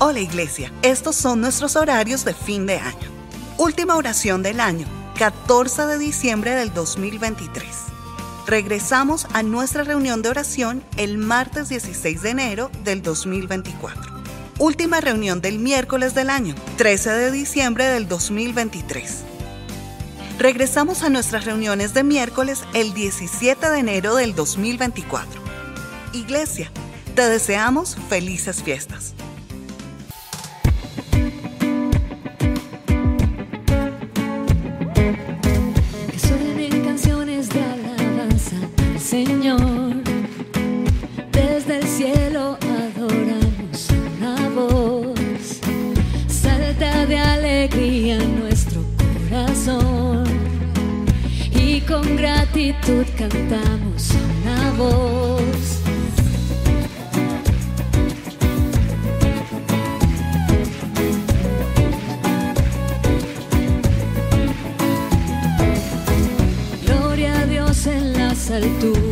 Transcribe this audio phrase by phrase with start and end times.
[0.00, 3.08] Hola Iglesia, estos son nuestros horarios de fin de año.
[3.58, 7.64] Última oración del año, 14 de diciembre del 2023.
[8.44, 14.02] Regresamos a nuestra reunión de oración el martes 16 de enero del 2024.
[14.58, 19.20] Última reunión del miércoles del año, 13 de diciembre del 2023.
[20.40, 25.40] Regresamos a nuestras reuniones de miércoles el 17 de enero del 2024.
[26.12, 26.68] Iglesia,
[27.14, 29.14] te deseamos felices fiestas.
[52.64, 54.10] Gratitud cantamos
[54.42, 55.80] una voz.
[66.86, 69.03] Gloria a Dios en las alturas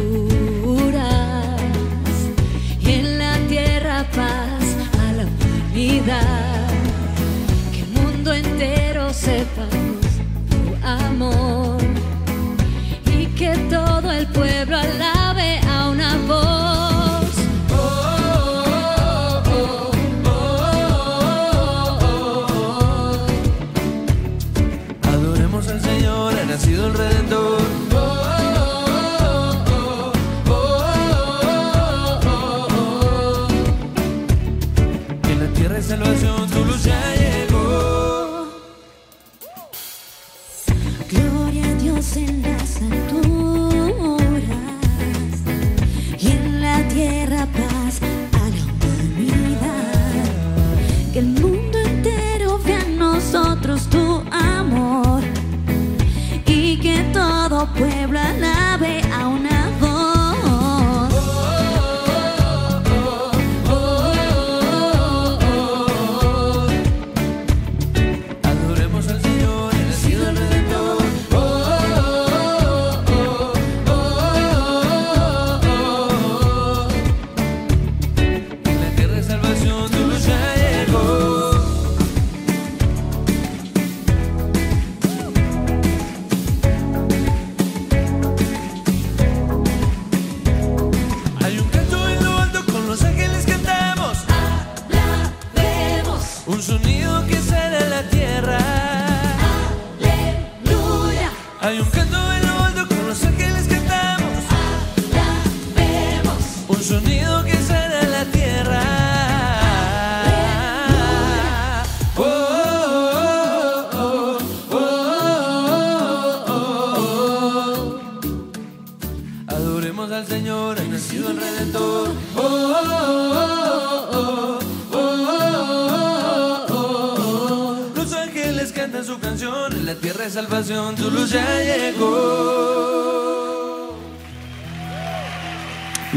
[57.67, 59.03] pueblo alabe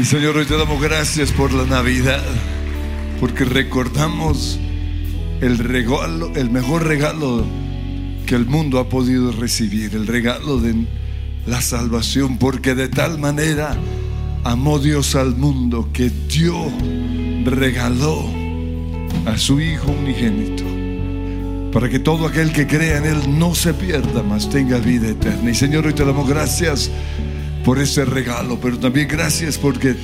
[0.06, 2.22] Señor, hoy te damos gracias por la Navidad,
[3.18, 4.56] porque recordamos
[5.40, 7.44] el regalo, el mejor regalo
[8.24, 10.76] que el mundo ha podido recibir, el regalo de
[11.44, 13.76] la salvación, porque de tal manera
[14.44, 16.54] amó Dios al mundo que dio,
[17.44, 18.30] regaló
[19.26, 20.62] a su Hijo unigénito,
[21.72, 25.50] para que todo aquel que crea en Él no se pierda, mas tenga vida eterna.
[25.50, 26.92] Y Señor, hoy te damos gracias
[27.66, 29.96] por ese regalo, pero también gracias porque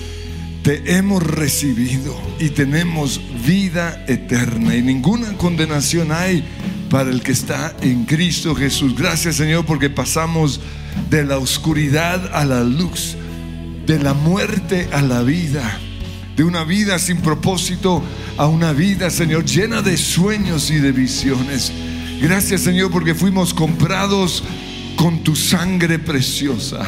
[0.64, 6.42] te hemos recibido y tenemos vida eterna y ninguna condenación hay
[6.90, 8.96] para el que está en Cristo Jesús.
[8.98, 10.60] Gracias Señor porque pasamos
[11.08, 13.16] de la oscuridad a la luz,
[13.86, 15.78] de la muerte a la vida,
[16.36, 18.02] de una vida sin propósito
[18.38, 21.72] a una vida, Señor, llena de sueños y de visiones.
[22.20, 24.42] Gracias Señor porque fuimos comprados
[24.96, 26.80] con tu sangre preciosa,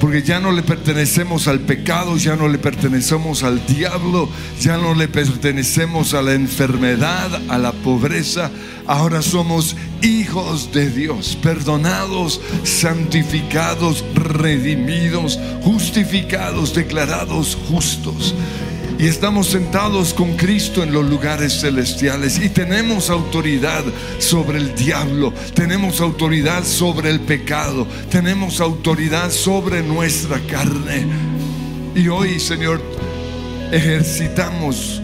[0.00, 4.28] porque ya no le pertenecemos al pecado, ya no le pertenecemos al diablo,
[4.60, 8.50] ya no le pertenecemos a la enfermedad, a la pobreza,
[8.86, 18.34] ahora somos hijos de Dios, perdonados, santificados, redimidos, justificados, declarados justos
[19.00, 23.82] y estamos sentados con Cristo en los lugares celestiales y tenemos autoridad
[24.18, 31.06] sobre el diablo, tenemos autoridad sobre el pecado, tenemos autoridad sobre nuestra carne.
[31.94, 32.82] Y hoy, Señor,
[33.72, 35.00] ejercitamos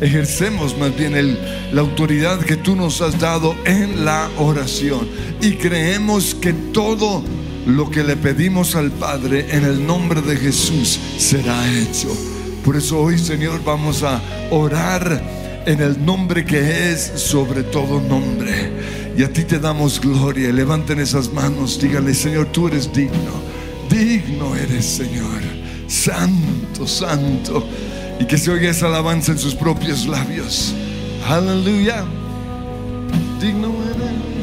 [0.00, 1.36] ejercemos más bien
[1.72, 5.08] la autoridad que tú nos has dado en la oración
[5.40, 7.24] y creemos que todo
[7.66, 12.35] lo que le pedimos al Padre en el nombre de Jesús será hecho.
[12.66, 14.20] Por eso hoy, Señor, vamos a
[14.50, 15.22] orar
[15.66, 18.72] en el nombre que es sobre todo nombre.
[19.16, 20.52] Y a ti te damos gloria.
[20.52, 23.40] Levanten esas manos, díganle, Señor, tú eres digno.
[23.88, 25.40] Digno eres, Señor.
[25.86, 27.64] Santo, santo.
[28.18, 30.74] Y que se oiga esa alabanza en sus propios labios.
[31.28, 32.04] Aleluya.
[33.40, 34.35] Digno eres.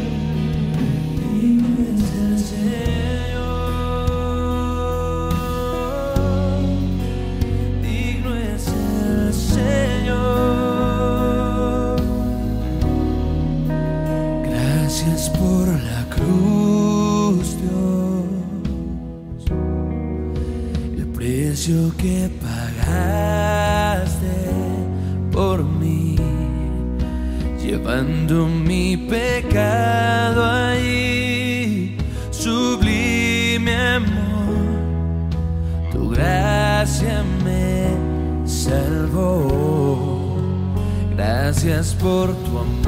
[16.15, 17.55] cruz,
[20.97, 24.27] el precio que pagaste
[25.31, 26.15] por mí,
[27.61, 31.97] llevando mi pecado allí,
[32.31, 35.29] sublime amor,
[35.91, 39.63] tu gracia me salvó.
[41.15, 42.82] Gracias por tu amor.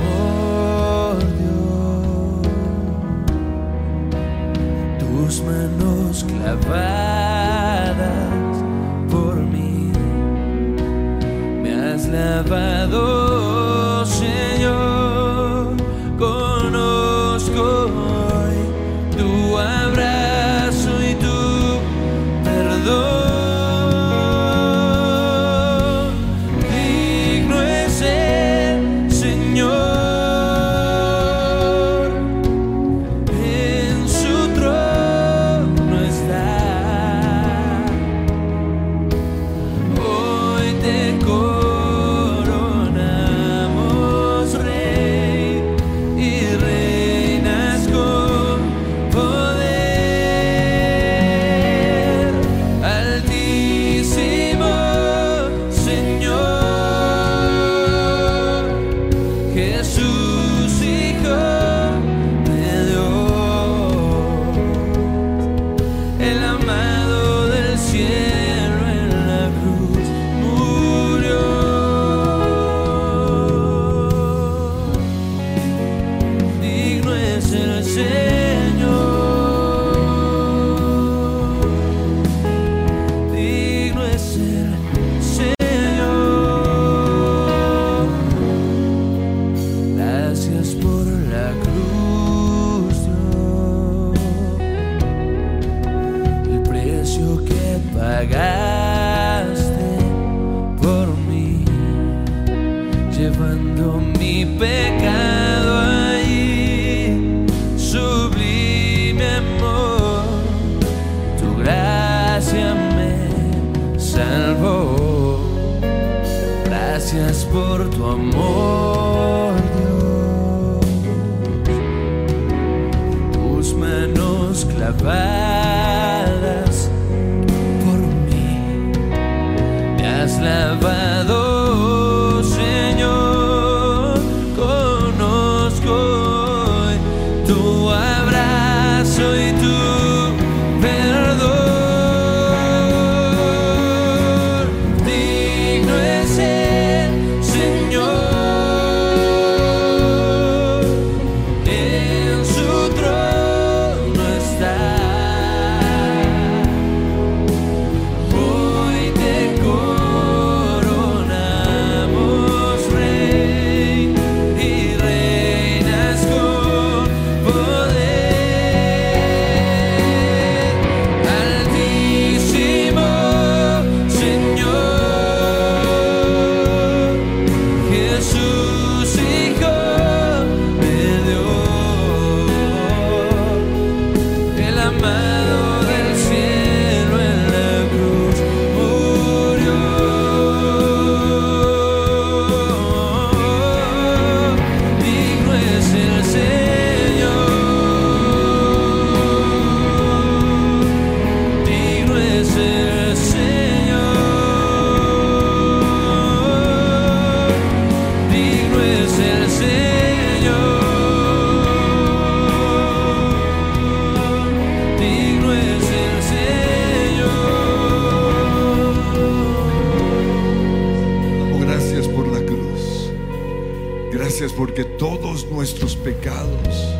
[225.66, 226.94] Nuestros pecados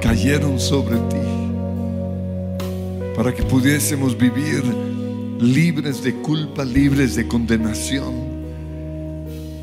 [0.00, 1.28] cayeron sobre ti
[3.14, 4.64] para que pudiésemos vivir
[5.38, 8.14] libres de culpa, libres de condenación.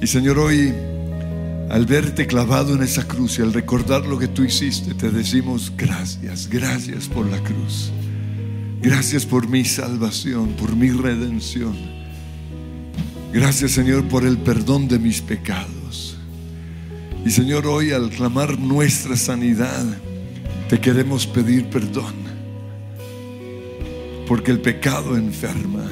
[0.03, 0.71] Y Señor, hoy
[1.71, 5.73] al verte clavado en esa cruz y al recordar lo que tú hiciste, te decimos
[5.75, 7.91] gracias, gracias por la cruz.
[8.83, 11.75] Gracias por mi salvación, por mi redención.
[13.33, 15.72] Gracias Señor por el perdón de mis pecados.
[17.25, 19.85] Y Señor, hoy al clamar nuestra sanidad,
[20.67, 22.13] te queremos pedir perdón.
[24.27, 25.85] Porque el pecado enferma.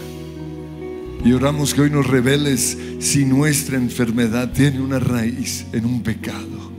[1.23, 6.71] Y oramos que hoy nos reveles si nuestra enfermedad tiene una raíz en un pecado.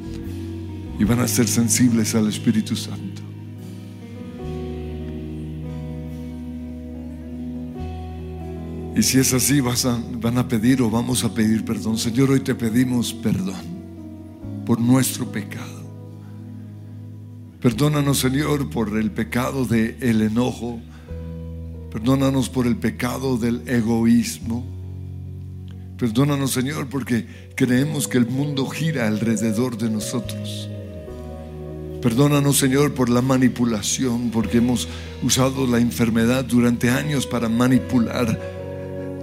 [0.98, 3.22] Y van a ser sensibles al Espíritu Santo.
[8.94, 11.96] Y si es así, van a pedir o vamos a pedir perdón.
[11.96, 13.71] Señor, hoy te pedimos perdón
[14.64, 15.82] por nuestro pecado.
[17.60, 20.80] Perdónanos, Señor, por el pecado del el enojo.
[21.90, 24.66] Perdónanos por el pecado del egoísmo.
[25.96, 30.68] Perdónanos, Señor, porque creemos que el mundo gira alrededor de nosotros.
[32.00, 34.88] Perdónanos, Señor, por la manipulación, porque hemos
[35.22, 38.61] usado la enfermedad durante años para manipular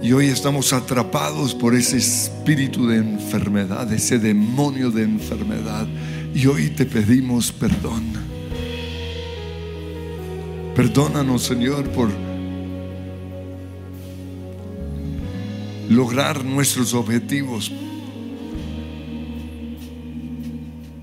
[0.02, 5.86] y hoy estamos atrapados por ese espíritu de enfermedad, ese demonio de enfermedad.
[6.34, 8.04] Y hoy te pedimos perdón.
[10.74, 12.08] Perdónanos, Señor, por
[15.90, 17.70] lograr nuestros objetivos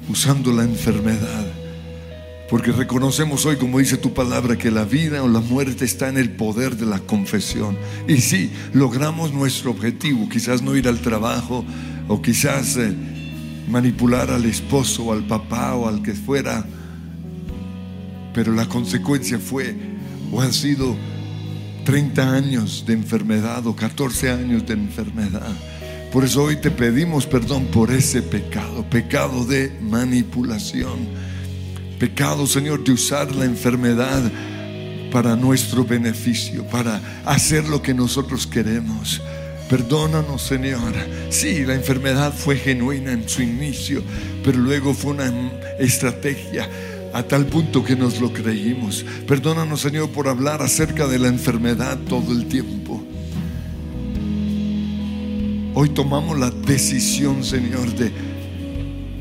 [0.09, 1.46] usando la enfermedad.
[2.49, 6.17] Porque reconocemos hoy, como dice tu palabra, que la vida o la muerte está en
[6.17, 7.77] el poder de la confesión.
[8.07, 11.65] Y si logramos nuestro objetivo, quizás no ir al trabajo
[12.07, 12.95] o quizás eh,
[13.67, 16.65] manipular al esposo o al papá o al que fuera,
[18.33, 19.75] pero la consecuencia fue
[20.31, 20.95] o han sido
[21.83, 25.51] 30 años de enfermedad o 14 años de enfermedad.
[26.13, 31.27] Por eso hoy te pedimos perdón por ese pecado, pecado de manipulación
[31.99, 34.21] Pecado, Señor, de usar la enfermedad
[35.11, 39.21] para nuestro beneficio, para hacer lo que nosotros queremos.
[39.69, 40.93] Perdónanos, Señor.
[41.29, 44.03] Sí, la enfermedad fue genuina en su inicio,
[44.43, 46.69] pero luego fue una estrategia
[47.13, 49.03] a tal punto que nos lo creímos.
[49.27, 53.03] Perdónanos, Señor, por hablar acerca de la enfermedad todo el tiempo.
[55.73, 58.11] Hoy tomamos la decisión, Señor, de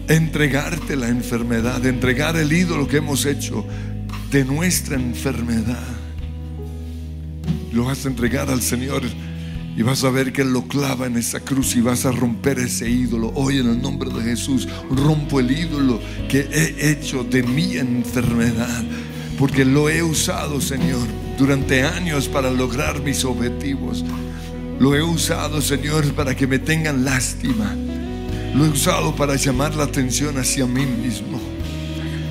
[0.09, 3.67] entregarte la enfermedad, entregar el ídolo que hemos hecho
[4.31, 5.83] de nuestra enfermedad.
[7.73, 9.03] Lo vas a entregar al Señor
[9.77, 12.59] y vas a ver que Él lo clava en esa cruz y vas a romper
[12.59, 13.33] ese ídolo.
[13.35, 18.85] Hoy en el nombre de Jesús rompo el ídolo que he hecho de mi enfermedad.
[19.39, 24.03] Porque lo he usado, Señor, durante años para lograr mis objetivos.
[24.81, 27.75] Lo he usado, Señor, para que me tengan lástima.
[28.55, 31.41] Lo he usado para llamar la atención hacia mí mismo.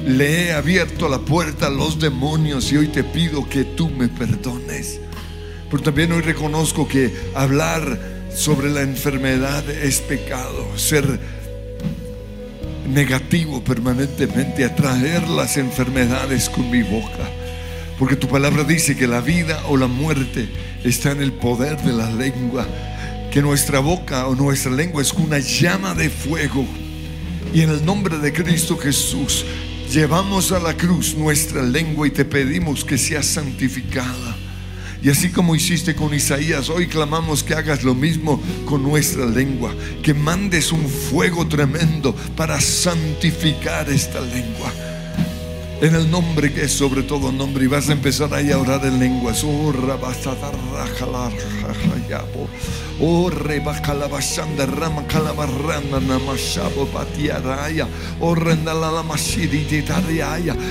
[0.05, 4.07] Le he abierto la puerta a los demonios y hoy te pido que tú me
[4.07, 4.99] perdones.
[5.69, 7.99] Pero también hoy reconozco que hablar
[8.35, 10.77] sobre la enfermedad es pecado.
[10.77, 11.19] Ser
[12.87, 17.29] negativo permanentemente, atraer las enfermedades con mi boca.
[17.97, 20.49] Porque tu palabra dice que la vida o la muerte
[20.83, 22.67] está en el poder de la lengua
[23.35, 26.65] que nuestra boca o nuestra lengua es una llama de fuego.
[27.53, 29.43] Y en el nombre de Cristo Jesús,
[29.91, 34.37] llevamos a la cruz nuestra lengua y te pedimos que sea santificada.
[35.03, 39.75] Y así como hiciste con Isaías, hoy clamamos que hagas lo mismo con nuestra lengua,
[40.01, 44.71] que mandes un fuego tremendo para santificar esta lengua.
[45.81, 48.85] En el nombre que es sobre todo nombre y vas a empezar ahí a orar
[48.85, 49.43] en lenguas.
[49.43, 49.73] Oh,
[52.97, 57.87] Oh, reba calabashanda rama calabarranda namashabo patiaraya.
[58.21, 58.35] Oh.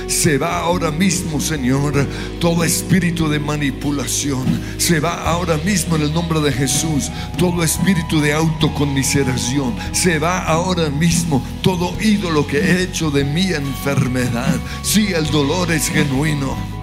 [0.07, 1.93] Se va ahora mismo, Señor,
[2.39, 4.59] todo espíritu de manipulación.
[4.79, 7.11] Se va ahora mismo en el nombre de Jesús.
[7.37, 9.75] Todo espíritu de autoconmiseración.
[9.91, 14.59] Se va ahora mismo todo ídolo que he hecho de mi enfermedad.
[14.95, 16.74] Si el dolor es genuino.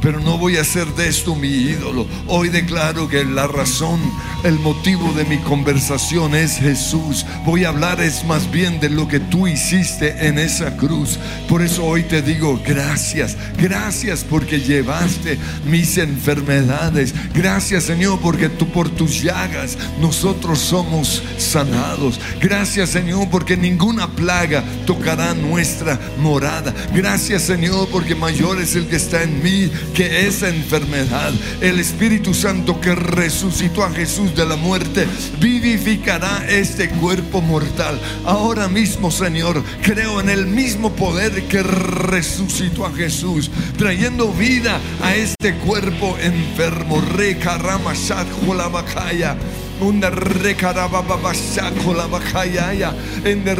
[0.00, 2.06] Pero no voy a hacer de esto mi ídolo.
[2.26, 4.00] Hoy declaro que la razón,
[4.44, 7.26] el motivo de mi conversación es Jesús.
[7.44, 11.18] Voy a hablar es más bien de lo que tú hiciste en esa cruz.
[11.48, 17.14] Por eso hoy te digo gracias, gracias porque llevaste mis enfermedades.
[17.34, 22.20] Gracias Señor porque tú por tus llagas nosotros somos sanados.
[22.40, 26.74] Gracias Señor porque ninguna plaga tocará nuestra morada.
[26.94, 31.32] Gracias Señor porque mayor es el que está en mí que esa enfermedad.
[31.60, 35.06] El Espíritu Santo que resucitó a Jesús de la muerte
[35.38, 38.00] vivificará este cuerpo mortal.
[38.24, 45.14] Ahora mismo, Señor, creo en el mismo poder que resucitó a Jesús, trayendo vida a
[45.14, 47.00] este cuerpo enfermo.
[47.00, 47.38] Re
[49.80, 50.10] Una
[51.94, 52.06] la
[53.24, 53.54] en de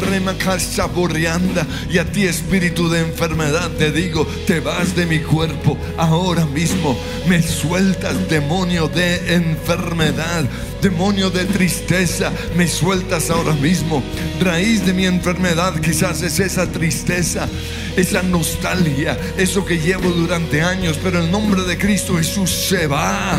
[1.91, 5.79] y a ti espíritu de enfermedad te digo te vas de mi cuerpo.
[5.97, 10.45] Ahora mismo me sueltas demonio de enfermedad
[10.83, 14.03] demonio de tristeza me sueltas ahora mismo.
[14.41, 17.49] Raíz de mi enfermedad quizás es esa tristeza
[17.97, 23.39] esa nostalgia eso que llevo durante años pero el nombre de Cristo Jesús se va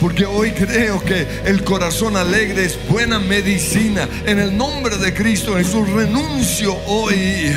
[0.00, 4.08] porque hoy creo que el corazón alegre es buena medicina.
[4.24, 7.52] En el nombre de Cristo Jesús renuncio hoy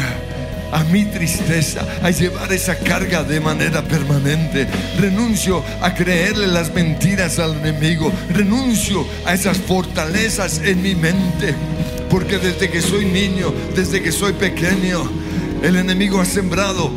[0.73, 4.67] a mi tristeza, a llevar esa carga de manera permanente.
[4.99, 8.11] Renuncio a creerle las mentiras al enemigo.
[8.33, 11.53] Renuncio a esas fortalezas en mi mente.
[12.09, 15.09] Porque desde que soy niño, desde que soy pequeño,
[15.61, 16.91] el enemigo ha sembrado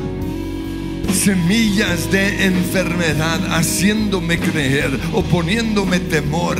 [1.13, 6.59] semillas de enfermedad, haciéndome creer o poniéndome temor.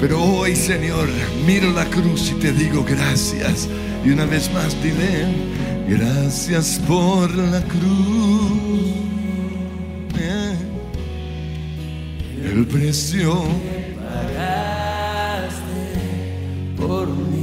[0.00, 1.08] Pero hoy, Señor,
[1.46, 3.68] miro la cruz y te digo gracias.
[4.04, 5.26] Y una vez más dile,
[5.88, 8.66] gracias por la cruz.
[12.44, 13.42] El precio
[16.76, 17.35] por mí,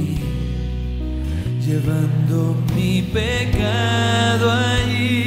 [1.66, 5.24] llevando mi pecado allí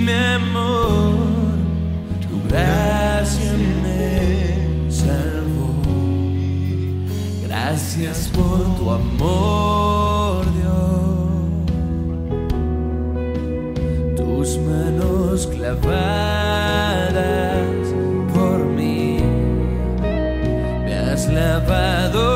[0.00, 1.14] mi amor,
[2.20, 5.70] tu gracia me salvó.
[7.46, 10.76] Gracias por tu amor, Dios.
[14.16, 17.14] Tus manos clavadas
[18.34, 19.18] por mí
[20.84, 22.35] me has lavado.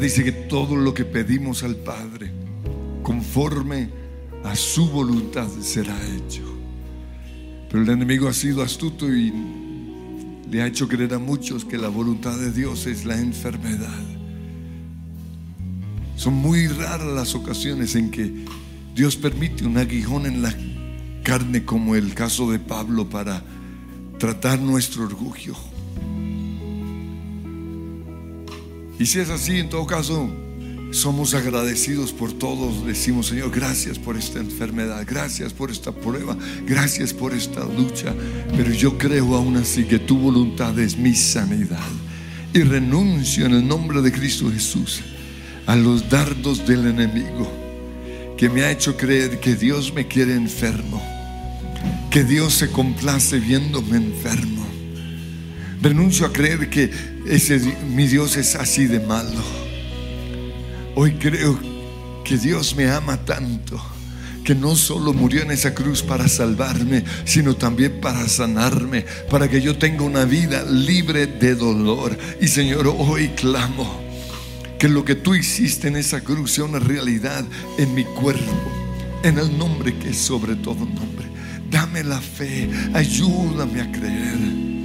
[0.00, 2.30] Dice que todo lo que pedimos al Padre,
[3.02, 3.88] conforme
[4.44, 6.42] a su voluntad, será hecho.
[7.68, 9.32] Pero el enemigo ha sido astuto y
[10.50, 14.04] le ha hecho creer a muchos que la voluntad de Dios es la enfermedad.
[16.16, 18.44] Son muy raras las ocasiones en que
[18.94, 20.54] Dios permite un aguijón en la
[21.24, 23.42] carne, como el caso de Pablo, para
[24.18, 25.54] tratar nuestro orgullo.
[28.98, 30.30] Y si es así, en todo caso,
[30.90, 32.86] somos agradecidos por todos.
[32.86, 38.14] Decimos, Señor, gracias por esta enfermedad, gracias por esta prueba, gracias por esta lucha.
[38.56, 41.78] Pero yo creo aún así que tu voluntad es mi sanidad.
[42.54, 45.02] Y renuncio en el nombre de Cristo Jesús
[45.66, 47.66] a los dardos del enemigo
[48.36, 51.02] que me ha hecho creer que Dios me quiere enfermo,
[52.10, 54.66] que Dios se complace viéndome enfermo.
[55.82, 57.58] Renuncio a creer que ese,
[57.88, 59.42] mi Dios es así de malo.
[60.94, 61.58] Hoy creo
[62.24, 63.80] que Dios me ama tanto
[64.46, 69.60] que no solo murió en esa cruz para salvarme, sino también para sanarme, para que
[69.60, 72.16] yo tenga una vida libre de dolor.
[72.40, 74.00] Y Señor, hoy clamo
[74.78, 77.44] que lo que tú hiciste en esa cruz sea una realidad
[77.76, 78.70] en mi cuerpo,
[79.24, 81.26] en el nombre que es sobre todo nombre.
[81.68, 84.75] Dame la fe, ayúdame a creer.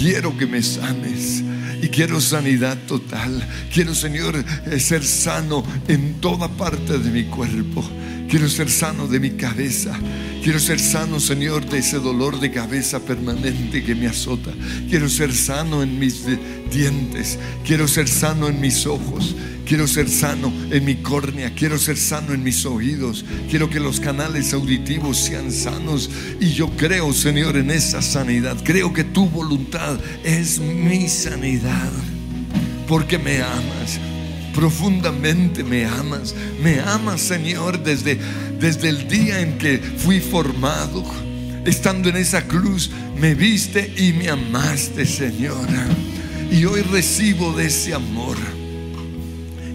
[0.00, 1.42] Quiero que me sanes
[1.82, 3.46] y quiero sanidad total.
[3.70, 7.84] Quiero, Señor, eh, ser sano en toda parte de mi cuerpo.
[8.26, 9.92] Quiero ser sano de mi cabeza.
[10.42, 14.50] Quiero ser sano, Señor, de ese dolor de cabeza permanente que me azota.
[14.88, 16.24] Quiero ser sano en mis
[16.72, 17.38] dientes.
[17.66, 19.36] Quiero ser sano en mis ojos.
[19.70, 21.54] Quiero ser sano en mi córnea.
[21.54, 23.24] Quiero ser sano en mis oídos.
[23.48, 26.10] Quiero que los canales auditivos sean sanos.
[26.40, 28.56] Y yo creo, Señor, en esa sanidad.
[28.64, 31.92] Creo que tu voluntad es mi sanidad.
[32.88, 34.00] Porque me amas
[34.52, 36.34] profundamente me amas.
[36.60, 38.18] Me amas, Señor, desde,
[38.58, 41.04] desde el día en que fui formado.
[41.64, 45.68] Estando en esa cruz, me viste y me amaste, Señor.
[46.50, 48.36] Y hoy recibo de ese amor.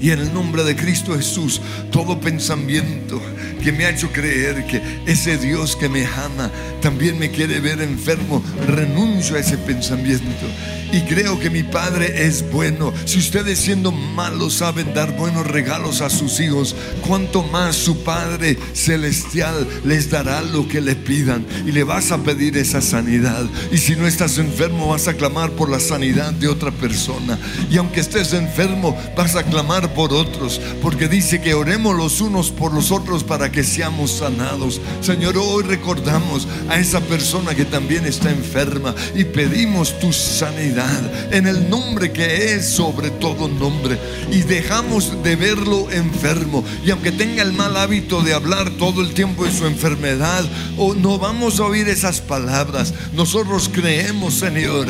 [0.02, 3.22] Y en el nombre de Cristo Jesús, todo pensamiento
[3.66, 6.52] que me ha hecho creer que ese Dios que me ama
[6.84, 10.46] también me quiere ver enfermo, renuncio a ese pensamiento
[10.92, 12.94] y creo que mi Padre es bueno.
[13.04, 16.74] Si ustedes siendo malos saben dar buenos regalos a sus hijos,
[17.06, 21.46] cuanto más su Padre celestial les dará lo que le pidan.
[21.66, 23.44] Y le vas a pedir esa sanidad.
[23.72, 27.38] Y si no estás enfermo, vas a clamar por la sanidad de otra persona.
[27.70, 30.62] Y aunque estés enfermo, vas a clamar por otros.
[30.82, 34.82] Porque dice que oremos los unos por los otros para que seamos sanados.
[35.02, 41.48] Señor, hoy recordamos a esa persona que también está enferma y pedimos tu sanidad en
[41.48, 43.98] el nombre que es sobre todo nombre.
[44.32, 46.64] Y dejamos de verlo enfermo.
[46.86, 50.46] Y aunque tenga el mal hábito de hablar todo el tiempo de su enfermedad
[50.78, 52.94] o no vamos a oír esas palabras.
[53.14, 54.88] Nosotros creemos Señor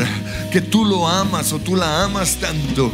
[0.51, 2.91] que tú lo amas o tú la amas tanto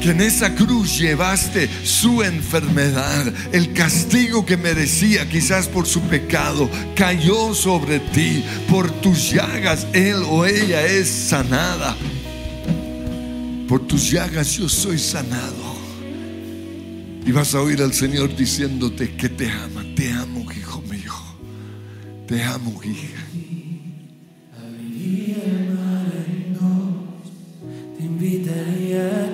[0.00, 6.70] que en esa cruz llevaste su enfermedad, el castigo que merecía quizás por su pecado,
[6.96, 8.42] cayó sobre ti.
[8.68, 11.96] Por tus llagas él o ella es sanada.
[13.68, 15.70] Por tus llagas yo soy sanado.
[17.26, 19.84] Y vas a oír al Señor diciéndote que te ama.
[19.94, 21.12] Te amo, hijo mío.
[22.26, 23.20] Te amo, hija.
[27.96, 29.29] Te invitaría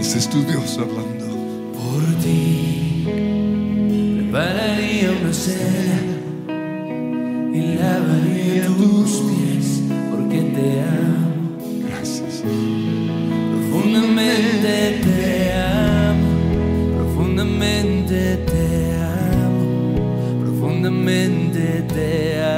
[0.00, 1.26] Ese es tu Dios hablando.
[1.72, 3.04] por ti.
[4.18, 5.98] Prepararía una cena
[7.54, 11.38] y lavaría tus pies porque te amo.
[11.88, 12.42] Gracias.
[13.52, 16.30] Profundamente te amo,
[16.98, 22.55] profundamente te amo, profundamente te amo.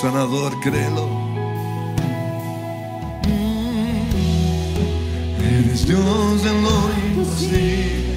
[0.00, 1.06] Sanador, créelo.
[5.44, 8.16] Eres Dios de lo imposible.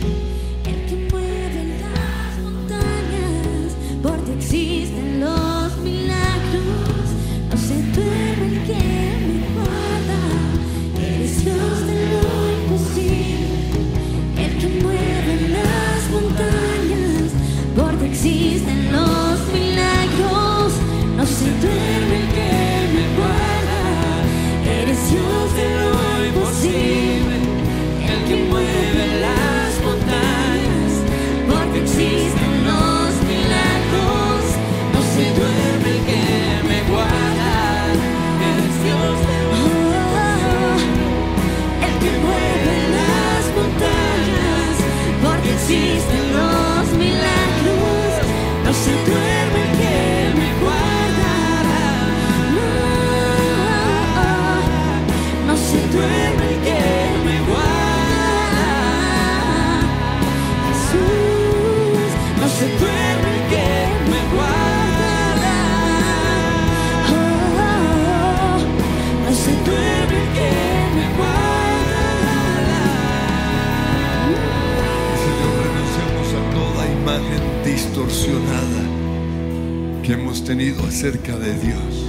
[77.94, 82.06] Distorsionada que hemos tenido acerca de Dios.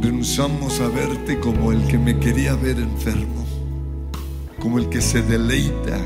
[0.00, 3.46] Renunciamos a verte como el que me quería ver enfermo,
[4.58, 5.96] como el que se deleita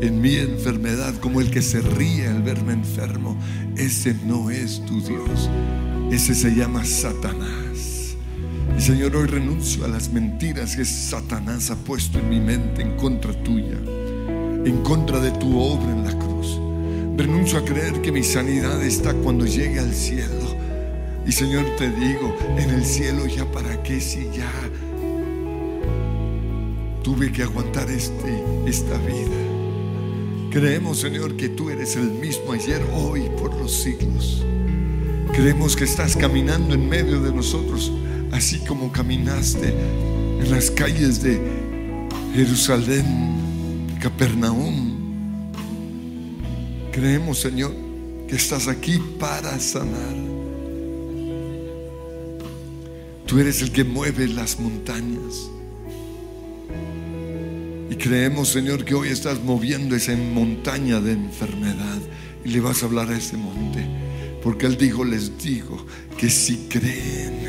[0.00, 3.36] en mi enfermedad, como el que se ríe al verme enfermo.
[3.76, 5.50] Ese no es tu Dios,
[6.10, 8.16] ese se llama Satanás.
[8.78, 12.96] Y Señor, hoy renuncio a las mentiras que Satanás ha puesto en mi mente en
[12.96, 13.76] contra tuya
[14.64, 16.33] en contra de tu obra en la cruz.
[17.16, 20.56] Renuncio a creer que mi sanidad está cuando llegue al cielo.
[21.26, 24.50] Y Señor, te digo, en el cielo ya para qué si ya
[27.02, 29.54] tuve que aguantar este, esta vida.
[30.50, 34.44] Creemos, Señor, que tú eres el mismo ayer, hoy, por los siglos.
[35.32, 37.92] Creemos que estás caminando en medio de nosotros,
[38.32, 41.40] así como caminaste en las calles de
[42.34, 43.04] Jerusalén,
[44.00, 44.83] Capernaum.
[46.94, 47.74] Creemos, Señor,
[48.28, 50.14] que estás aquí para sanar.
[53.26, 55.50] Tú eres el que mueve las montañas.
[57.90, 61.98] Y creemos, Señor, que hoy estás moviendo esa montaña de enfermedad
[62.44, 63.84] y le vas a hablar a ese monte.
[64.40, 65.84] Porque Él dijo, les digo,
[66.16, 67.40] que si creen,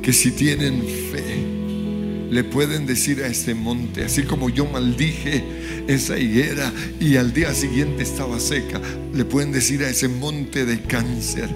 [0.00, 1.59] que si tienen fe,
[2.30, 5.42] le pueden decir a este monte, así como yo maldije
[5.88, 8.80] esa higuera y al día siguiente estaba seca,
[9.12, 11.48] le pueden decir a ese monte de cáncer,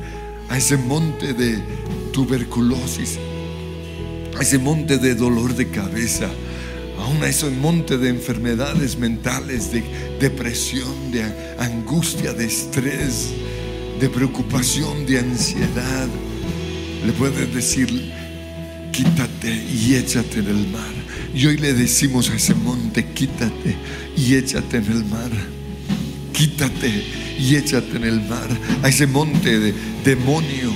[0.48, 1.58] a ese monte de
[2.12, 3.18] tuberculosis,
[4.36, 6.28] a ese monte de dolor de cabeza,
[6.98, 9.84] aún a ese monte de enfermedades mentales, de
[10.20, 11.22] depresión, de
[11.58, 13.32] angustia, de estrés,
[14.00, 16.08] de preocupación, de ansiedad,
[17.06, 18.12] le pueden decir,
[18.94, 20.94] quítate y échate en el mar.
[21.34, 23.76] Y hoy le decimos a ese monte, quítate
[24.16, 25.30] y échate en el mar.
[26.32, 27.04] Quítate
[27.38, 28.48] y échate en el mar.
[28.82, 30.70] A ese monte de demonio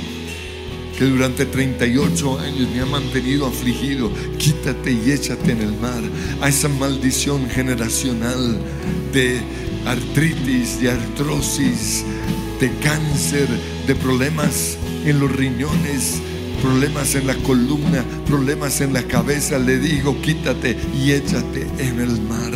[0.99, 4.11] que durante 38 años me ha mantenido afligido.
[4.37, 6.03] Quítate y échate en el mar.
[6.41, 8.59] A esa maldición generacional
[9.13, 9.39] de
[9.87, 12.05] artritis, de artrosis,
[12.61, 13.49] de cáncer,
[13.87, 16.21] de problemas en los riñones,
[16.63, 22.21] problemas en la columna, problemas en la cabeza, le digo, quítate y échate en el
[22.23, 22.53] mar.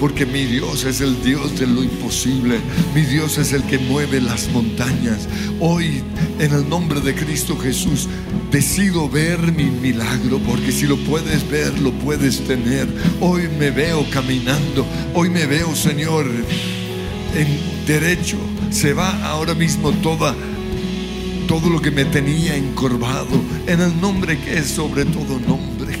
[0.00, 2.58] Porque mi Dios es el Dios de lo imposible.
[2.94, 5.28] Mi Dios es el que mueve las montañas.
[5.60, 6.02] Hoy,
[6.38, 8.08] en el nombre de Cristo Jesús,
[8.50, 10.38] decido ver mi milagro.
[10.40, 12.88] Porque si lo puedes ver, lo puedes tener.
[13.20, 14.84] Hoy me veo caminando.
[15.14, 16.26] Hoy me veo, Señor,
[17.34, 18.36] en derecho.
[18.70, 20.34] Se va ahora mismo toda
[21.60, 25.96] todo lo que me tenía encorvado en el nombre que es sobre todo nombre.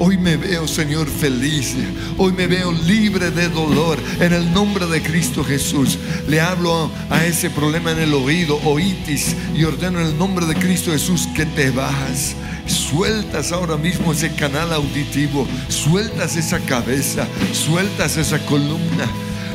[0.00, 1.76] Hoy me veo, Señor, feliz.
[2.18, 5.96] Hoy me veo libre de dolor en el nombre de Cristo Jesús.
[6.26, 10.56] Le hablo a ese problema en el oído, oítis, y ordeno en el nombre de
[10.56, 12.34] Cristo Jesús que te vas.
[12.66, 19.06] Sueltas ahora mismo ese canal auditivo, sueltas esa cabeza, sueltas esa columna.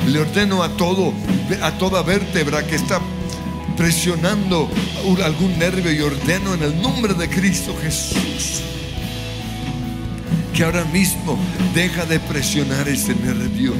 [0.08, 1.14] Le ordeno a todo,
[1.62, 3.02] a toda vértebra que está
[3.82, 4.70] presionando
[5.26, 8.62] algún nervio y ordeno en el nombre de Cristo Jesús
[10.54, 11.36] que ahora mismo
[11.74, 13.74] deja de presionar ese nervio.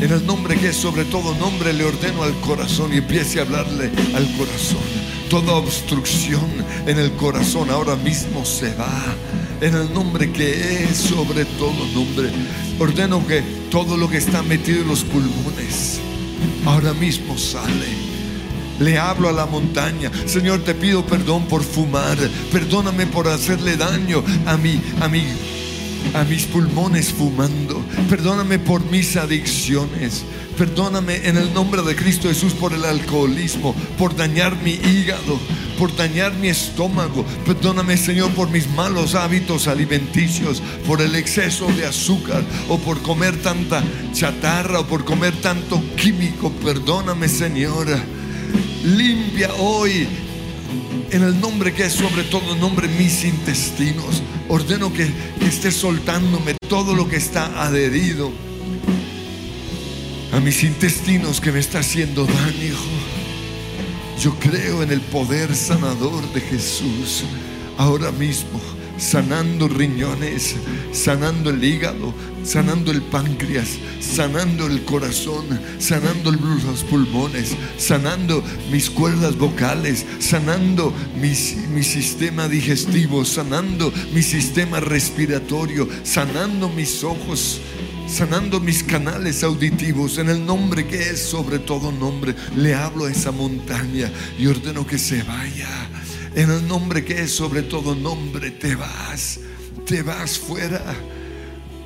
[0.00, 3.42] En el nombre que es sobre todo nombre le ordeno al corazón y empiece a
[3.42, 4.86] hablarle al corazón.
[5.28, 6.48] Toda obstrucción
[6.86, 9.02] en el corazón ahora mismo se va.
[9.60, 12.30] En el nombre que es sobre todo nombre.
[12.78, 13.42] Ordeno que
[13.72, 15.98] todo lo que está metido en los pulmones
[16.64, 18.03] ahora mismo sale.
[18.80, 20.10] Le hablo a la montaña.
[20.26, 22.18] Señor, te pido perdón por fumar.
[22.52, 25.24] Perdóname por hacerle daño a mi, a mi
[26.12, 27.82] a mis pulmones fumando.
[28.08, 30.24] Perdóname por mis adicciones.
[30.58, 35.40] Perdóname en el nombre de Cristo Jesús por el alcoholismo, por dañar mi hígado,
[35.78, 37.24] por dañar mi estómago.
[37.44, 43.40] Perdóname, Señor, por mis malos hábitos alimenticios, por el exceso de azúcar o por comer
[43.42, 43.82] tanta
[44.12, 46.52] chatarra o por comer tanto químico.
[46.62, 47.88] Perdóname, Señor.
[48.84, 50.06] Limpia hoy
[51.10, 54.22] en el nombre que es sobre todo nombre mis intestinos.
[54.48, 58.30] Ordeno que, esté soltándome todo lo que está adherido
[60.32, 62.74] a mis intestinos que me está haciendo daño.
[64.20, 67.24] Yo creo en el poder sanador de Jesús
[67.78, 68.60] ahora mismo
[68.98, 70.56] sanando riñones,
[70.92, 75.44] sanando el hígado, sanando el páncreas, sanando el corazón,
[75.78, 85.88] sanando los pulmones, sanando mis cuerdas vocales, sanando mi, sistema digestivo, sanando mi sistema respiratorio,
[86.02, 87.60] sanando mis ojos,
[88.06, 92.34] sanando mis canales auditivos en el nombre que es sobre todo nombre.
[92.56, 95.93] Le hablo a esa montaña y ordeno que se vaya
[96.34, 99.40] en el nombre que es sobre todo nombre, te vas,
[99.86, 100.82] te vas fuera.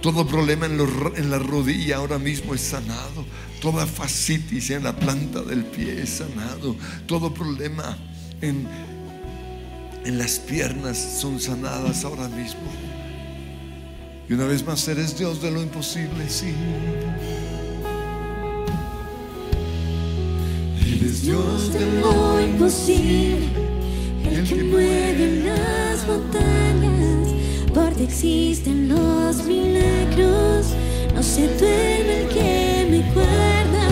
[0.00, 3.26] Todo problema en, la rodilla ahora mismo es sanado.
[3.60, 6.76] Toda fascitis en la planta del pie es sanado.
[7.06, 7.98] Todo problema
[8.40, 8.66] en,
[10.04, 12.70] en las piernas son sanadas ahora mismo.
[14.28, 16.54] Y una vez más, eres Dios de lo imposible, sí.
[20.80, 23.77] Eres Dios de lo imposible
[24.38, 27.28] el que mueve las montañas,
[27.74, 30.66] por ti existen los milagros,
[31.12, 33.88] no se duerme el que me guarda,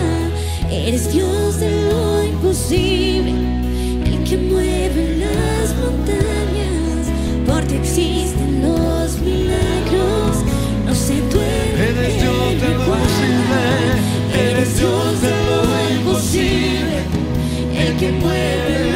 [0.71, 3.33] eres Dios de lo imposible,
[4.05, 7.11] el que mueve las montañas,
[7.45, 10.37] por ti existen los milagros,
[10.85, 13.59] no se duerme eres el Dios de lo imposible,
[14.49, 16.99] eres Dios de lo imposible,
[17.75, 18.86] el que mueve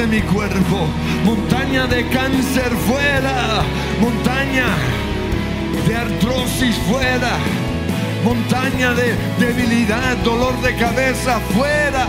[0.00, 0.86] de mi cuerpo.
[1.24, 3.62] Montaña de cáncer fuera,
[4.00, 4.68] montaña
[5.86, 7.36] de artrosis fuera,
[8.24, 12.06] montaña de debilidad, dolor de cabeza fuera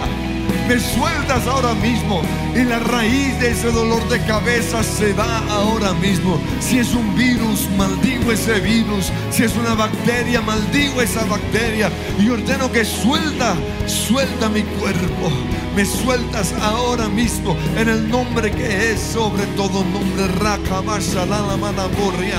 [0.68, 2.22] me sueltas ahora mismo
[2.56, 6.40] y la raíz de ese dolor de cabeza se va ahora mismo.
[6.60, 9.12] Si es un virus, maldigo ese virus.
[9.32, 11.90] Si es una bacteria, maldigo esa bacteria.
[12.20, 15.32] Y ordeno que suelta, suelta mi cuerpo.
[15.76, 20.28] Me sueltas ahora mismo en el nombre que es sobre todo nombre.
[20.42, 20.58] La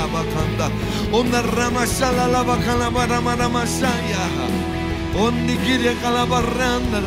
[0.07, 0.71] bakanda.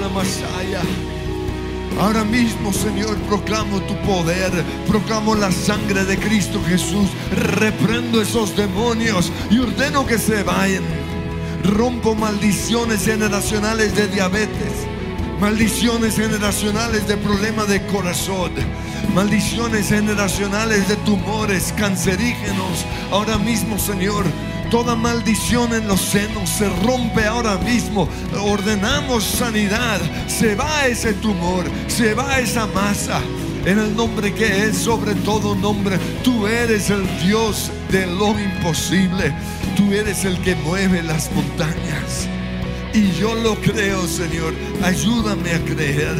[0.09, 0.81] Masaya.
[1.99, 4.51] Ahora mismo, Señor, proclamo tu poder,
[4.88, 7.09] proclamo la sangre de Cristo Jesús,
[7.57, 10.83] reprendo esos demonios y ordeno que se vayan.
[11.63, 14.88] Rompo maldiciones generacionales de diabetes,
[15.45, 18.51] maldiciones generacionales de problemas de corazón,
[19.13, 22.84] maldiciones generacionales de tumores cancerígenos.
[23.12, 24.25] Ahora mismo, Señor,
[24.71, 28.10] Toda maldición en los senos se rompe ahora mismo.
[28.41, 30.01] Ordenamos sanidad.
[30.27, 33.21] Se va ese tumor, se va esa masa.
[33.63, 39.31] En el nombre que es sobre todo nombre, tú eres el Dios de lo imposible.
[39.77, 42.27] Tú eres el que mueve las montañas.
[42.96, 44.54] Y yo lo creo, Señor.
[44.81, 46.15] Ayúdame a creer.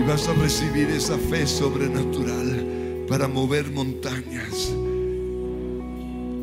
[0.00, 4.72] Y vas a recibir esa fe sobrenatural para mover montañas.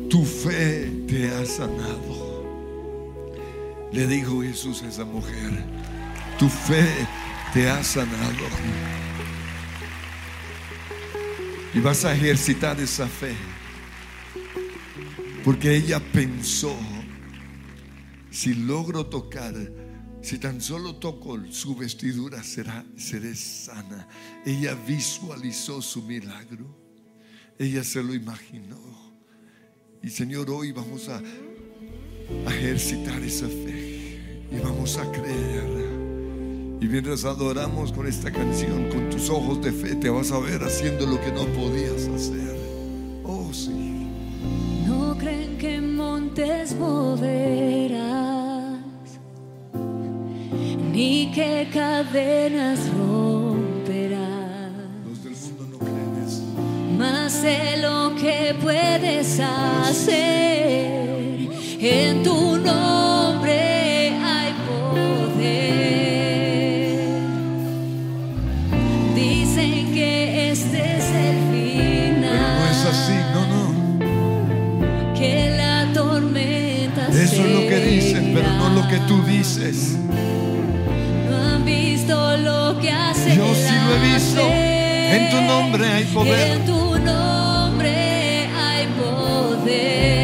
[0.08, 2.44] Tu fe te ha sanado.
[3.90, 5.64] Le dijo Jesús a esa mujer,
[6.38, 6.86] tu fe
[7.52, 8.46] te ha sanado.
[11.74, 13.34] Y vas a ejercitar esa fe.
[15.44, 16.76] Porque ella pensó,
[18.32, 19.54] si logro tocar,
[20.22, 24.08] si tan solo toco su vestidura, será, seré sana.
[24.46, 26.66] Ella visualizó su milagro.
[27.58, 28.80] Ella se lo imaginó.
[30.02, 34.46] Y Señor, hoy vamos a, a ejercitar esa fe.
[34.50, 35.82] Y vamos a creer.
[36.80, 40.64] Y mientras adoramos con esta canción, con tus ojos de fe, te vas a ver
[40.64, 42.56] haciendo lo que no podías hacer.
[43.22, 44.08] Oh, sí.
[44.84, 47.71] No creen que montes moverás,
[50.92, 54.72] ni que cadenas romperás.
[55.08, 56.42] Los del mundo no creen eso.
[56.98, 60.28] Más sé lo que puedes hacer.
[61.80, 65.38] En tu nombre hay poder.
[69.14, 71.38] Dicen que este es el
[72.20, 73.64] Pero no es así, no, no.
[75.18, 79.96] Que la tormenta Eso es lo que dicen, pero no lo que tú dices.
[82.72, 84.40] Lo que hace Yo sí lo he visto.
[84.40, 86.52] En tu nombre hay poder.
[86.52, 90.21] En tu nombre hay poder.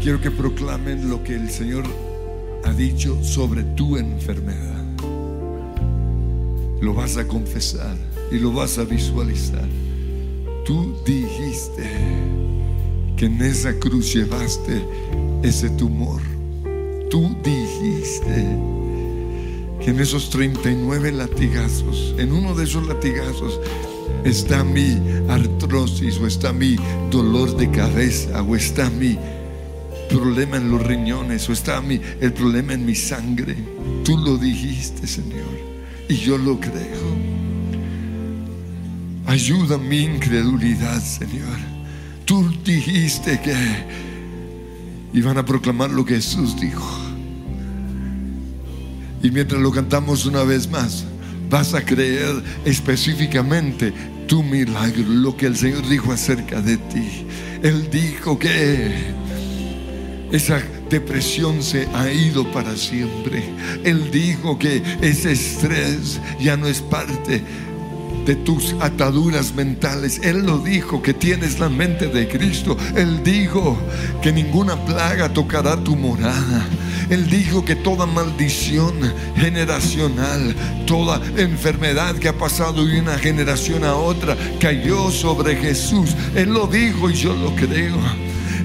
[0.00, 1.84] Quiero que proclamen lo que el Señor
[2.64, 4.84] ha dicho sobre tu enfermedad.
[6.80, 7.96] Lo vas a confesar
[8.30, 9.68] y lo vas a visualizar.
[10.64, 11.82] Tú dijiste
[13.16, 14.84] que en esa cruz llevaste
[15.42, 16.22] ese tumor.
[17.10, 18.46] Tú dijiste
[19.80, 23.58] que en esos 39 latigazos, en uno de esos latigazos,
[24.24, 24.98] está mi
[25.28, 26.76] artrosis o está mi
[27.10, 29.18] dolor de cabeza o está mi
[30.08, 33.56] problema en los riñones o está mi, el problema en mi sangre.
[34.04, 35.46] Tú lo dijiste, Señor,
[36.08, 37.36] y yo lo creo.
[39.26, 41.58] Ayuda mi incredulidad, Señor.
[42.24, 43.54] Tú dijiste que
[45.12, 46.86] iban a proclamar lo que Jesús dijo.
[49.22, 51.04] Y mientras lo cantamos una vez más,
[51.48, 53.92] vas a creer específicamente
[54.26, 57.26] tu milagro, lo que el Señor dijo acerca de ti.
[57.62, 58.92] Él dijo que
[60.32, 63.44] esa depresión se ha ido para siempre.
[63.84, 67.42] Él dijo que ese estrés ya no es parte
[68.26, 70.20] de tus ataduras mentales.
[70.22, 72.76] Él lo dijo, que tienes la mente de Cristo.
[72.96, 73.78] Él dijo
[74.20, 76.66] que ninguna plaga tocará tu morada.
[77.10, 78.94] Él dijo que toda maldición
[79.36, 80.54] generacional,
[80.86, 86.14] toda enfermedad que ha pasado de una generación a otra, cayó sobre Jesús.
[86.34, 87.96] Él lo dijo y yo lo creo.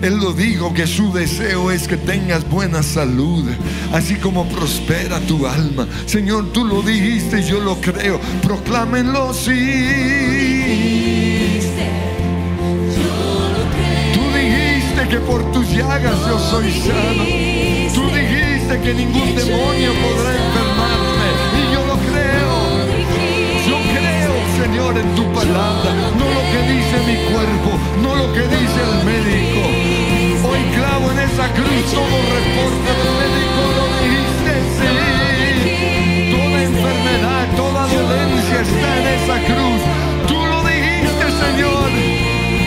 [0.02, 3.48] Él lo dijo que su deseo es que tengas buena salud,
[3.94, 5.88] así como prospera tu alma.
[6.08, 8.20] Señor, tú lo dijiste, yo lo creo.
[8.42, 9.52] Proclámenlo, sí.
[14.16, 17.61] Tú dijiste que por tus llagas yo soy sano.
[18.72, 21.28] Que ningún demonio podrá enfermarme.
[21.60, 22.56] Y yo lo creo.
[23.68, 25.92] Yo creo, Señor, en tu palabra.
[26.18, 29.62] No lo que dice mi cuerpo, no lo que dice el médico.
[30.48, 33.62] Hoy clavo en esa cruz todo reporte del médico.
[33.78, 36.32] Lo dijiste, sí.
[36.32, 39.82] Toda enfermedad, toda dolencia está en esa cruz.
[40.28, 42.11] Tú lo dijiste, Señor.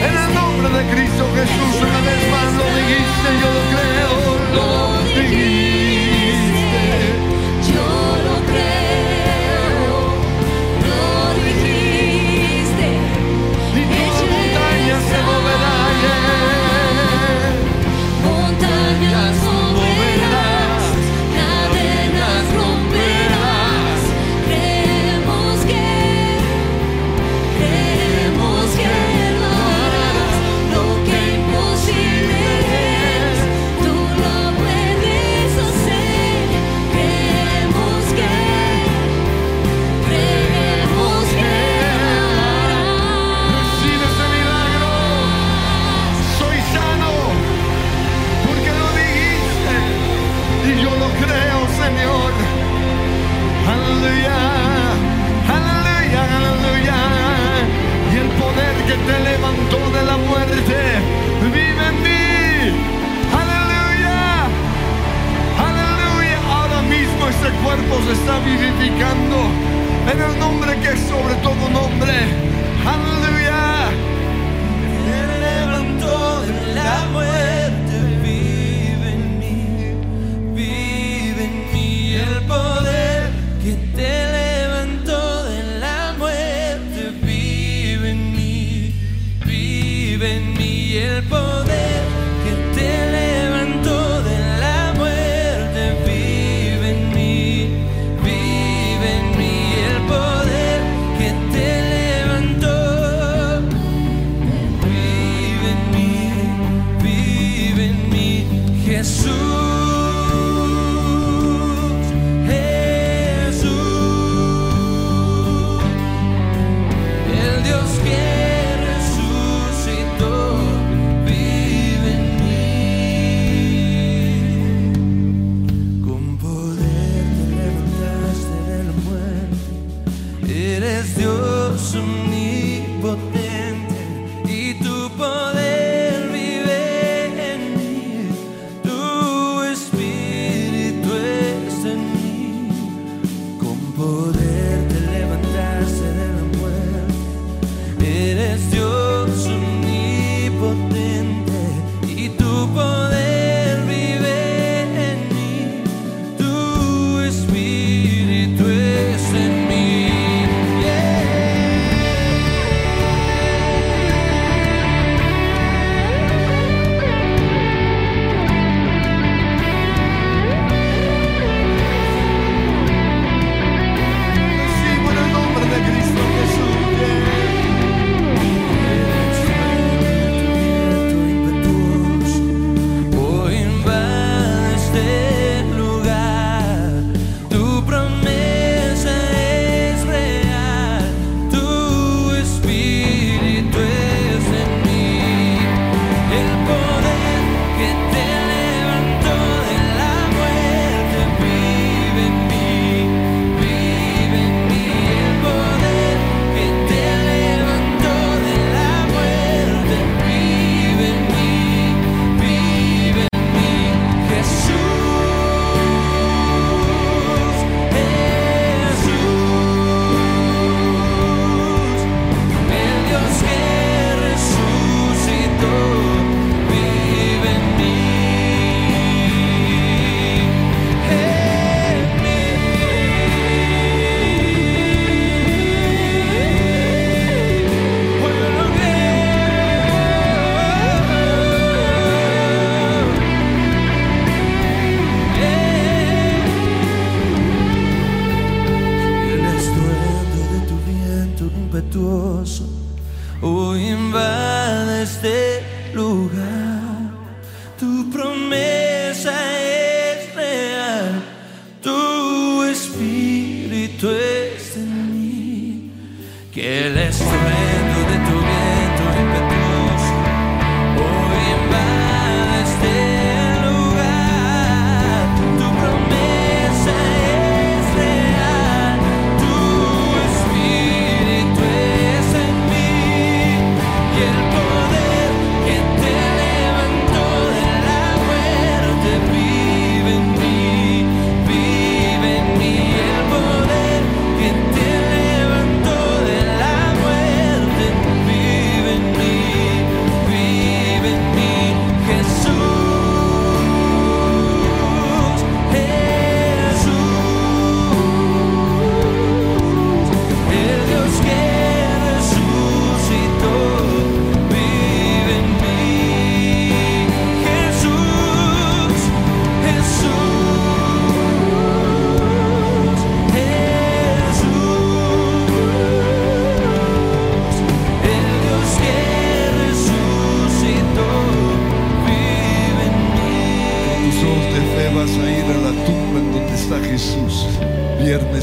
[0.07, 4.13] En el nombre de Cristo Jesús, una vez más lo dijiste, yo lo creo,
[4.55, 4.69] lo
[5.21, 6.04] dijiste.
[58.87, 60.75] Que te levantó de la muerte
[61.43, 62.77] vive en mí.
[63.33, 64.45] Aleluya,
[65.69, 66.39] aleluya.
[66.51, 69.37] Ahora mismo ese cuerpo se está vivificando
[70.13, 72.13] en el nombre que es sobre todo nombre.
[72.87, 73.14] Aleluya.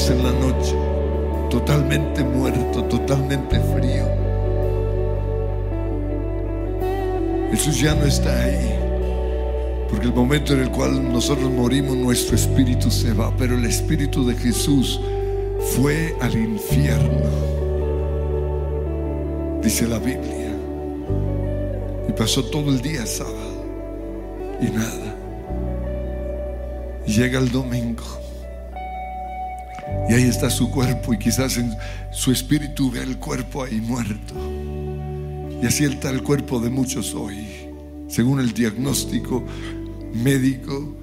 [0.10, 0.76] En la noche,
[1.50, 4.06] totalmente muerto, totalmente frío.
[7.52, 8.74] Jesús ya no está ahí.
[9.90, 14.26] Porque el momento en el cual nosotros morimos, nuestro espíritu se va, pero el espíritu
[14.26, 15.00] de Jesús
[15.76, 17.30] fue al infierno,
[19.62, 20.56] dice la Biblia,
[22.08, 23.66] y pasó todo el día sábado
[24.62, 25.16] y nada.
[27.06, 28.21] Llega el domingo
[30.12, 31.74] y ahí está su cuerpo y quizás en
[32.12, 34.34] su espíritu ve el cuerpo ahí muerto.
[35.64, 37.48] Y así está el cuerpo de muchos hoy,
[38.10, 39.42] según el diagnóstico
[40.14, 40.94] médico,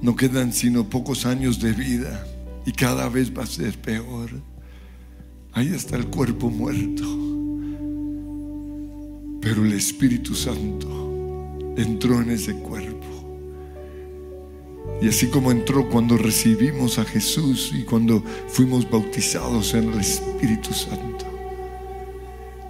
[0.00, 2.24] no quedan sino pocos años de vida
[2.64, 4.30] y cada vez va a ser peor.
[5.52, 7.02] Ahí está el cuerpo muerto.
[9.40, 13.13] Pero el Espíritu Santo entró en ese cuerpo.
[15.00, 20.72] Y así como entró cuando recibimos a Jesús y cuando fuimos bautizados en el Espíritu
[20.72, 21.14] Santo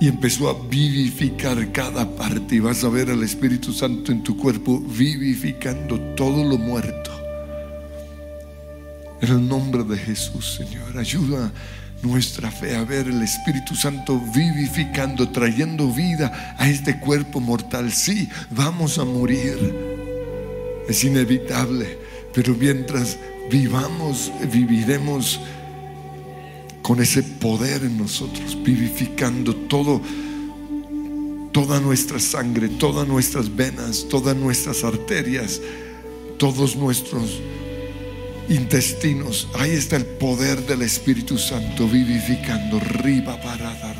[0.00, 2.56] y empezó a vivificar cada parte.
[2.56, 7.10] Y vas a ver al Espíritu Santo en tu cuerpo vivificando todo lo muerto.
[9.20, 11.50] En el nombre de Jesús, Señor, ayuda
[12.02, 17.90] nuestra fe a ver el Espíritu Santo vivificando, trayendo vida a este cuerpo mortal.
[17.90, 19.56] Sí, vamos a morir.
[20.86, 21.98] Es inevitable,
[22.34, 23.16] pero mientras
[23.50, 25.40] vivamos, viviremos
[26.82, 30.00] con ese poder en nosotros, vivificando todo,
[31.52, 35.60] toda nuestra sangre, todas nuestras venas, todas nuestras arterias,
[36.36, 37.40] todos nuestros
[38.48, 39.48] intestinos.
[39.54, 42.80] Ahí está el poder del Espíritu Santo vivificando.
[42.80, 43.94] Riba parada,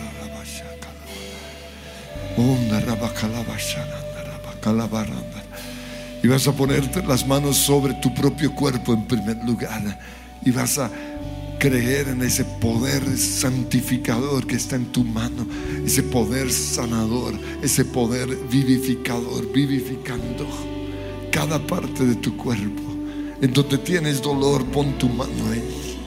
[6.25, 10.01] y vas a ponerte las manos sobre tu propio cuerpo en primer lugar.
[10.43, 10.91] Y vas a
[11.59, 15.47] creer en ese poder santificador que está en tu mano,
[15.85, 20.47] ese poder sanador, ese poder vivificador, vivificando
[21.31, 22.83] cada parte de tu cuerpo.
[23.43, 25.99] En donde tienes dolor, pon tu mano ahí.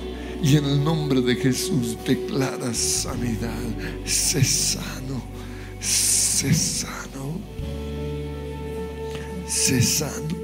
[0.42, 3.54] Y en el nombre de Jesús declara sanidad.
[4.04, 5.22] Sé sano,
[5.80, 7.40] sé sano,
[9.48, 10.36] sé sano,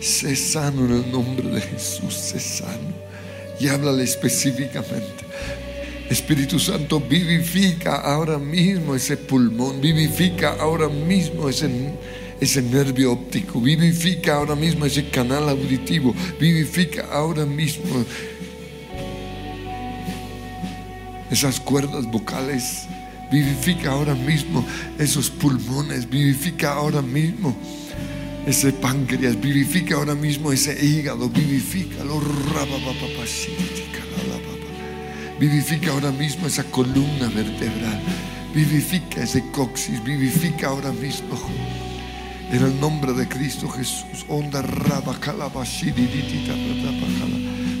[0.00, 2.94] sé sano en el nombre de Jesús, sé sano
[3.58, 5.24] y háblale específicamente.
[6.08, 11.70] Espíritu Santo, vivifica ahora mismo ese pulmón, vivifica ahora mismo ese,
[12.40, 18.04] ese nervio óptico, vivifica ahora mismo ese canal auditivo, vivifica ahora mismo
[21.30, 22.86] esas cuerdas vocales,
[23.30, 24.66] vivifica ahora mismo
[24.98, 27.56] esos pulmones, vivifica ahora mismo
[28.46, 32.02] ese páncreas, vivifica ahora mismo ese hígado, vivifica
[35.38, 38.00] vivifica ahora mismo esa columna vertebral,
[38.54, 41.38] vivifica ese coxis, vivifica ahora mismo.
[42.52, 45.18] En el nombre de Cristo Jesús, onda raba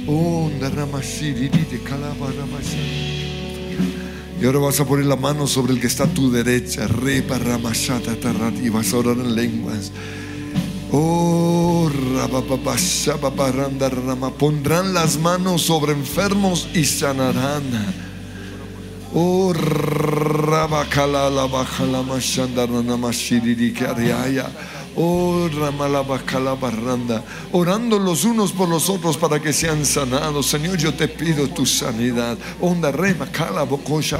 [0.06, 0.70] onda
[4.40, 6.86] y ahora vas a poner la mano sobre el que está a tu derecha,
[8.62, 9.92] y vas a orar en lenguas.
[10.92, 11.88] Oh,
[14.38, 17.62] pondrán las manos sobre enfermos y sanarán.
[19.14, 23.72] Oh, rabacala la baja la mashandarana mashiriri
[24.96, 30.46] Oh, Ramalabacalabarranda, orando los unos por los otros para que sean sanados.
[30.46, 32.36] Señor, yo te pido tu sanidad.
[32.60, 33.28] Onda rema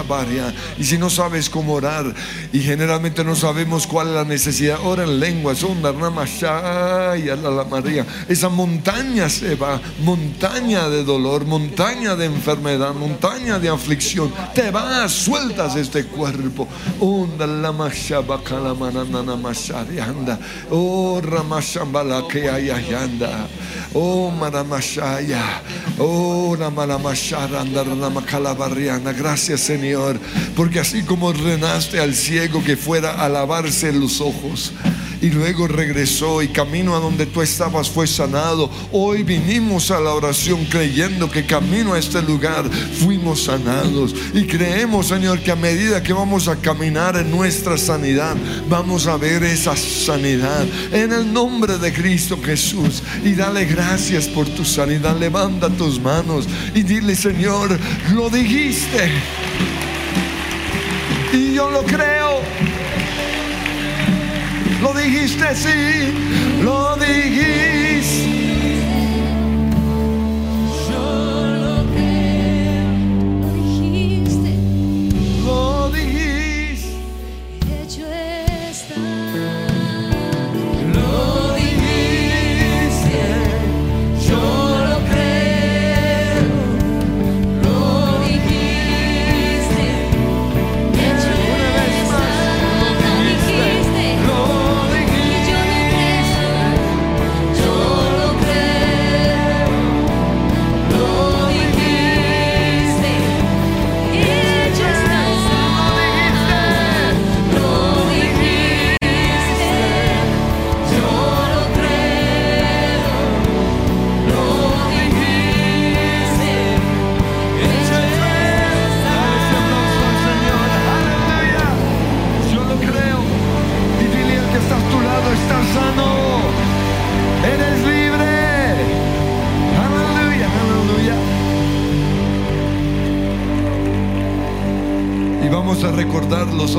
[0.09, 0.55] baria.
[0.79, 2.15] Y si no sabes cómo orar,
[2.53, 5.63] y generalmente no sabemos cuál es la necesidad, ora en lenguas.
[5.63, 8.07] Onda ramashaya la María.
[8.29, 14.33] Esa montaña se va, montaña de dolor, montaña de enfermedad, montaña de aflicción.
[14.55, 16.69] Te vas, sueltas este cuerpo.
[17.01, 20.39] Onda la mashabacalamanana masharianda.
[20.71, 23.49] Oh, Ramashambala que ayayanda.
[23.95, 25.63] Oh, Maramashaya.
[25.99, 29.13] Oh, Ramalamashara, Ramakalabarriana.
[29.13, 30.19] Gracias, Señor,
[30.57, 34.73] porque así como ordenaste al ciego que fuera a lavarse los ojos
[35.21, 38.71] y luego regresó y camino a donde tú estabas fue sanado.
[38.93, 45.09] Hoy vinimos a la oración creyendo que camino a este lugar fuimos sanados y creemos,
[45.09, 48.37] Señor, que a medida que vamos a caminar en nuestra sanidad,
[48.69, 54.47] vamos a ver esa sanidad en el nombre de Cristo Jesús y dale gracias por
[54.49, 55.19] tu sanidad.
[55.19, 57.79] Levanta tus manos y dile, Señor,
[58.15, 59.11] lo dijiste.
[61.33, 62.41] Y yo lo creo.
[64.83, 68.31] Lo dijiste, sí, lo dijiste.
[70.89, 71.07] Yo
[71.65, 72.89] lo creo,
[73.43, 74.51] lo dijiste.
[75.45, 76.30] Lo dijiste.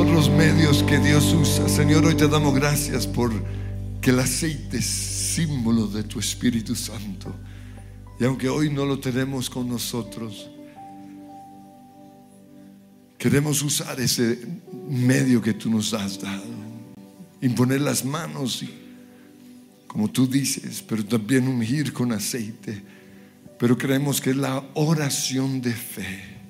[0.01, 1.67] Recordar los medios que Dios usa.
[1.69, 3.31] Señor, hoy te damos gracias por
[4.01, 7.33] que el aceite es símbolo de tu Espíritu Santo.
[8.19, 10.49] Y aunque hoy no lo tenemos con nosotros,
[13.17, 14.39] queremos usar ese
[14.89, 16.45] medio que tú nos has dado.
[17.41, 18.63] Imponer las manos,
[19.87, 22.81] como tú dices, pero también ungir con aceite.
[23.59, 26.40] Pero creemos que es la oración de fe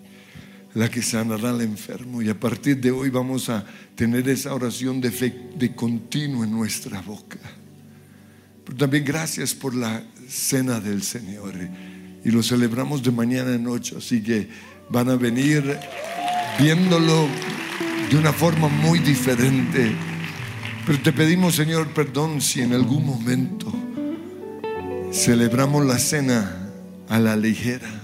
[0.73, 2.21] la que sanará al enfermo.
[2.21, 3.65] Y a partir de hoy vamos a
[3.95, 7.39] tener esa oración de fe de continuo en nuestra boca.
[8.65, 11.53] Pero también gracias por la cena del Señor.
[12.23, 13.95] Y lo celebramos de mañana en noche.
[13.97, 14.47] Así que
[14.89, 15.77] van a venir
[16.59, 17.27] viéndolo
[18.09, 19.91] de una forma muy diferente.
[20.85, 23.71] Pero te pedimos, Señor, perdón si en algún momento
[25.11, 26.69] celebramos la cena
[27.09, 28.00] a la ligera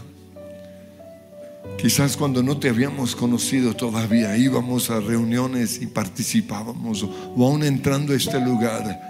[1.78, 8.13] Quizás cuando no te habíamos conocido todavía íbamos a reuniones y participábamos o aún entrando
[8.13, 9.07] a este lugar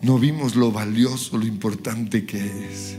[0.00, 2.96] no vimos lo valioso, lo importante que es.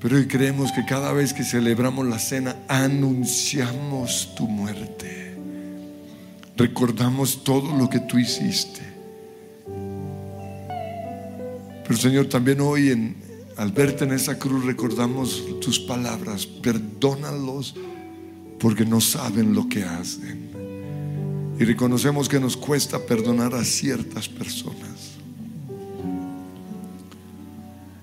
[0.00, 5.36] Pero hoy creemos que cada vez que celebramos la cena anunciamos tu muerte.
[6.56, 8.82] Recordamos todo lo que tú hiciste.
[11.84, 13.16] Pero Señor, también hoy en,
[13.56, 17.74] al verte en esa cruz recordamos tus palabras, perdónalos
[18.60, 20.46] porque no saben lo que hacen.
[21.58, 25.16] Y reconocemos que nos cuesta perdonar a ciertas personas.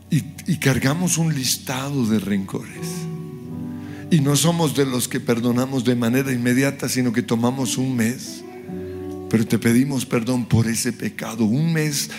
[0.10, 2.88] Y, y, cargamos un listado de rencores.
[4.10, 8.44] Y no somos de los que perdonamos de manera inmediata, sino que tomamos un mes.
[9.30, 11.46] Pero te pedimos perdón por ese pecado.
[11.46, 12.10] Un mes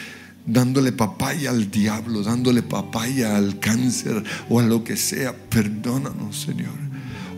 [0.46, 5.34] dándole papaya al diablo, dándole papaya al cáncer o a lo que sea.
[5.34, 6.84] Perdónanos, Señor.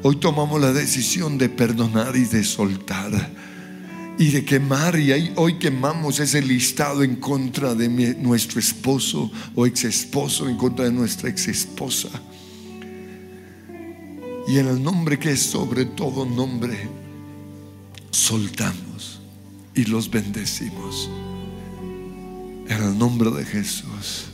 [0.02, 3.30] Hoy tomamos la decisión de perdonar y de soltar
[4.18, 4.98] y de quemar.
[4.98, 10.84] Y hoy quemamos ese listado en contra de nuestro esposo o ex esposo, en contra
[10.84, 12.08] de nuestra ex esposa.
[14.48, 16.88] Y en el nombre que es sobre todo nombre,
[18.10, 19.20] soltamos
[19.74, 21.10] y los bendecimos.
[22.68, 24.26] En el nombre de Jesús.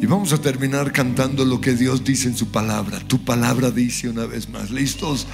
[0.00, 2.98] Y vamos a terminar cantando lo que Dios dice en su palabra.
[3.06, 4.70] Tu palabra dice una vez más.
[4.70, 5.26] ¿Listos?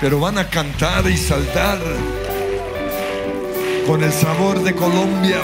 [0.00, 1.78] Pero van a cantar y saltar
[3.86, 5.40] con el sabor de Colombia.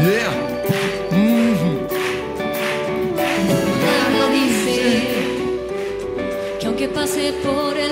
[0.00, 0.46] Yeah.
[4.32, 5.08] Dice
[6.60, 7.85] que aunque por el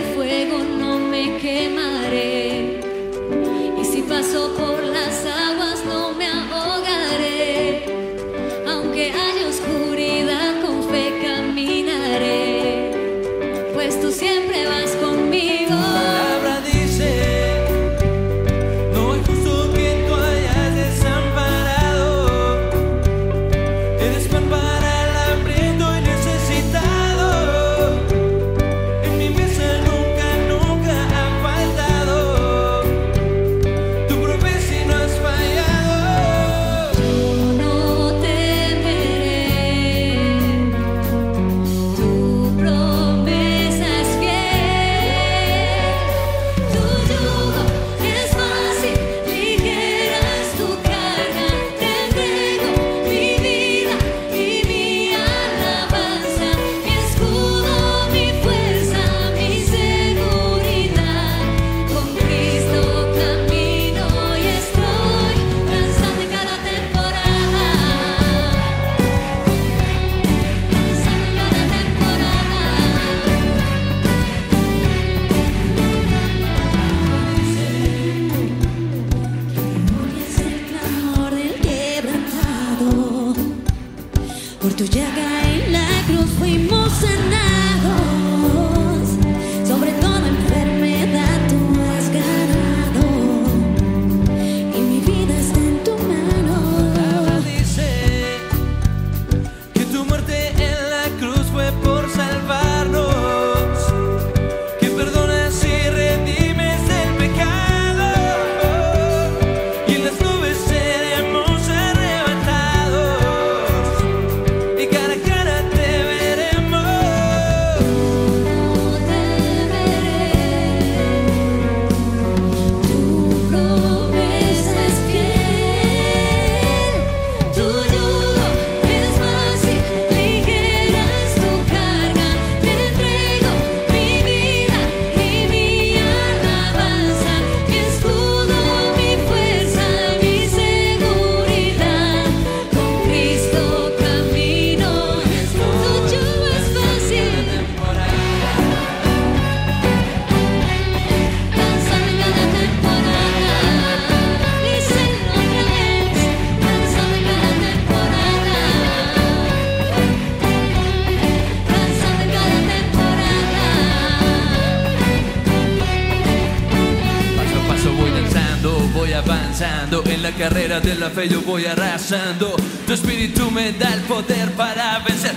[170.34, 172.56] carrera de la fe yo voy arrasando.
[172.86, 175.32] Tu espíritu me da el poder para vencer.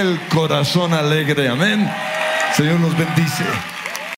[0.00, 1.48] el corazón alegre.
[1.48, 1.88] Amén.
[2.56, 3.44] Señor nos bendice.